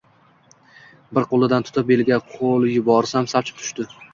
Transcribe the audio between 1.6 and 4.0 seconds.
tutib, beliga qo`l yuborsam, sapchib tushdi